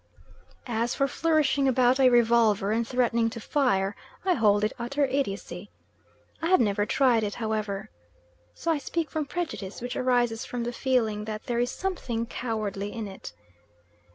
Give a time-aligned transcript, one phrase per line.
[0.65, 5.69] As for flourishing about a revolver and threatening to fire, I hold it utter idiocy.
[6.41, 7.91] I have never tried it, however,
[8.55, 12.91] so I speak from prejudice which arises from the feeling that there is something cowardly
[12.91, 13.31] in it.